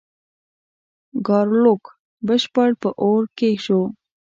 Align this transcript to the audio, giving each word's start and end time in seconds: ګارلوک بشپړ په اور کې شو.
ګارلوک 1.27 1.83
بشپړ 2.27 2.69
په 2.81 2.89
اور 3.03 3.23
کې 3.37 3.49
شو. 3.65 3.81